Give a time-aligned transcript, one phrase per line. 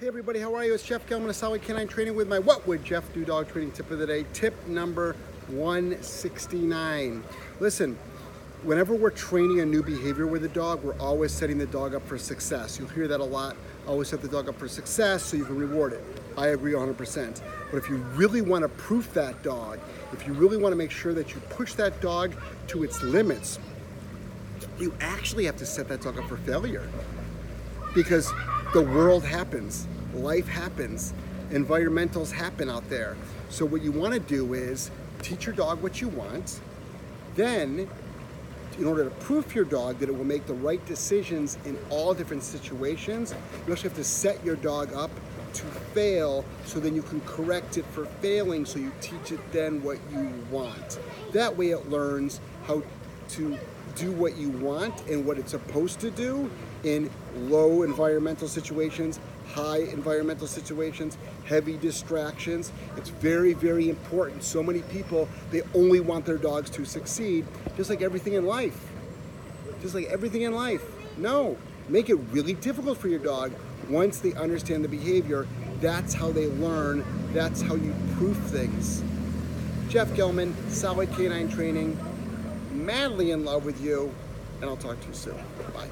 [0.00, 0.72] Hey everybody, how are you?
[0.72, 3.72] It's Jeff Gellman of Solid K9 Training with my What Would Jeff Do Dog Training
[3.72, 4.24] Tip of the Day.
[4.32, 5.14] Tip number
[5.48, 7.22] 169.
[7.60, 7.98] Listen,
[8.62, 12.00] whenever we're training a new behavior with a dog, we're always setting the dog up
[12.08, 12.78] for success.
[12.78, 13.58] You'll hear that a lot.
[13.86, 16.02] Always set the dog up for success so you can reward it.
[16.34, 17.42] I agree 100%.
[17.70, 19.80] But if you really want to proof that dog,
[20.14, 22.32] if you really want to make sure that you push that dog
[22.68, 23.58] to its limits,
[24.78, 26.88] you actually have to set that dog up for failure.
[27.94, 28.32] Because
[28.72, 31.12] the world happens, life happens,
[31.50, 33.16] environmentals happen out there.
[33.48, 34.92] So what you want to do is
[35.22, 36.60] teach your dog what you want,
[37.34, 37.88] then
[38.78, 42.14] in order to proof your dog that it will make the right decisions in all
[42.14, 43.34] different situations,
[43.66, 45.10] you also have to set your dog up
[45.52, 49.82] to fail so then you can correct it for failing so you teach it then
[49.82, 51.00] what you want.
[51.32, 52.84] That way it learns how
[53.34, 53.58] to
[53.96, 56.50] do what you want and what it's supposed to do
[56.84, 62.72] in low environmental situations, high environmental situations, heavy distractions.
[62.96, 64.42] It's very, very important.
[64.42, 68.88] So many people, they only want their dogs to succeed, just like everything in life.
[69.82, 70.84] Just like everything in life.
[71.16, 71.56] No,
[71.88, 73.52] make it really difficult for your dog
[73.88, 75.46] once they understand the behavior.
[75.80, 77.04] That's how they learn.
[77.32, 79.02] That's how you proof things.
[79.88, 81.98] Jeff Gellman, Solid K9 Training,
[82.70, 84.12] madly in love with you,
[84.60, 85.36] and I'll talk to you soon.
[85.74, 85.88] Bye.